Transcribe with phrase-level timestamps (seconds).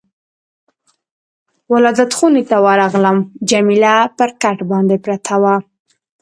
[1.73, 3.17] ولادت خونې ته ورغلم،
[3.49, 5.55] جميله پر یو کټ باندې پرته وه.